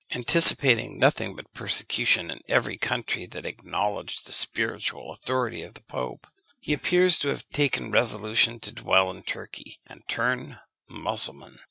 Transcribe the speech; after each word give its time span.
Anticipating 0.15 0.97
nothing 0.97 1.35
but 1.35 1.53
persecution 1.53 2.31
in 2.31 2.39
every 2.47 2.75
country 2.75 3.27
that 3.27 3.45
acknowledged 3.45 4.25
the 4.25 4.31
spiritual 4.31 5.11
authority 5.11 5.61
of 5.61 5.75
the 5.75 5.83
pope, 5.83 6.25
he 6.59 6.73
appears 6.73 7.19
to 7.19 7.27
have 7.27 7.47
taken 7.51 7.91
the 7.91 7.97
resolution 7.99 8.59
to 8.61 8.71
dwell 8.73 9.11
in 9.11 9.21
Turkey, 9.21 9.79
and 9.85 10.01
turn 10.07 10.57
Mussulman. 10.89 11.59